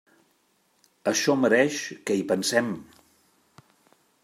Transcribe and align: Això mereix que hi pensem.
Això 1.11 1.35
mereix 1.41 1.83
que 2.09 2.17
hi 2.21 2.25
pensem. 2.33 2.73